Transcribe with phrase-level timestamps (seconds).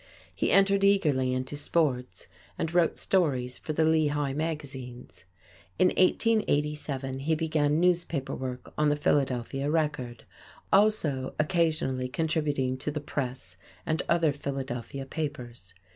[0.33, 2.25] He entered eagerly into sports
[2.57, 5.25] and wrote stories for the Lehigh magazines.
[5.77, 10.23] In 1887 he began newspaper work on the Philadelphia Record,
[10.73, 15.75] also occasionally contributing to the Press and other Philadelphia papers.